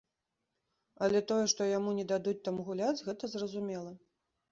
Але 1.07 1.19
тое, 1.31 1.43
што 1.53 1.67
яму 1.77 1.91
не 1.97 2.05
дадуць 2.13 2.41
там 2.47 2.57
гуляць, 2.71 3.03
гэта 3.11 3.31
зразумела. 3.35 3.93